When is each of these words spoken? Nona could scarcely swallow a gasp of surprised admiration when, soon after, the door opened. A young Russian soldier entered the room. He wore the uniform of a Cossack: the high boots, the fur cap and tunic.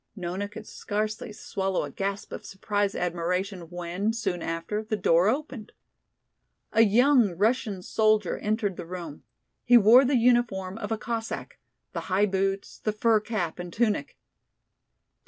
Nona 0.15 0.47
could 0.49 0.65
scarcely 0.65 1.31
swallow 1.31 1.83
a 1.83 1.91
gasp 1.91 2.31
of 2.31 2.43
surprised 2.43 2.95
admiration 2.95 3.69
when, 3.69 4.13
soon 4.13 4.41
after, 4.41 4.81
the 4.81 4.95
door 4.95 5.29
opened. 5.29 5.73
A 6.73 6.81
young 6.81 7.37
Russian 7.37 7.83
soldier 7.83 8.35
entered 8.39 8.77
the 8.77 8.85
room. 8.87 9.21
He 9.63 9.77
wore 9.77 10.03
the 10.03 10.17
uniform 10.17 10.79
of 10.79 10.91
a 10.91 10.97
Cossack: 10.97 11.59
the 11.93 11.99
high 12.09 12.25
boots, 12.25 12.79
the 12.79 12.91
fur 12.93 13.19
cap 13.19 13.59
and 13.59 13.71
tunic. 13.71 14.17